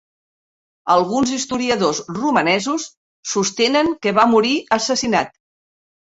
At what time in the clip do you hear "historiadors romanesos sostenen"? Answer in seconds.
1.35-3.93